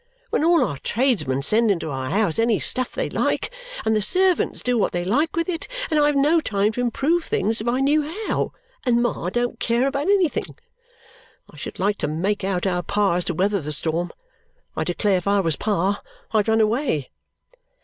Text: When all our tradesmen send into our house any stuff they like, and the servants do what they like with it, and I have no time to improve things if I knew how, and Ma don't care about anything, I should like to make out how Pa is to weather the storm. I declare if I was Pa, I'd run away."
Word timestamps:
When 0.31 0.43
all 0.43 0.65
our 0.65 0.79
tradesmen 0.79 1.43
send 1.43 1.69
into 1.69 1.91
our 1.91 2.09
house 2.09 2.39
any 2.39 2.57
stuff 2.57 2.93
they 2.93 3.07
like, 3.07 3.51
and 3.85 3.95
the 3.95 4.01
servants 4.01 4.63
do 4.63 4.75
what 4.75 4.93
they 4.93 5.05
like 5.05 5.35
with 5.35 5.47
it, 5.47 5.67
and 5.91 5.99
I 5.99 6.07
have 6.07 6.15
no 6.15 6.39
time 6.41 6.71
to 6.71 6.81
improve 6.81 7.25
things 7.25 7.61
if 7.61 7.67
I 7.67 7.81
knew 7.81 8.01
how, 8.25 8.51
and 8.83 8.99
Ma 8.99 9.29
don't 9.29 9.59
care 9.59 9.85
about 9.85 10.07
anything, 10.09 10.57
I 11.51 11.55
should 11.55 11.77
like 11.77 11.99
to 11.99 12.07
make 12.07 12.43
out 12.43 12.65
how 12.65 12.81
Pa 12.81 13.17
is 13.17 13.25
to 13.25 13.35
weather 13.35 13.61
the 13.61 13.71
storm. 13.71 14.11
I 14.75 14.85
declare 14.85 15.17
if 15.17 15.27
I 15.27 15.39
was 15.39 15.55
Pa, 15.55 16.01
I'd 16.33 16.47
run 16.47 16.61
away." 16.61 17.11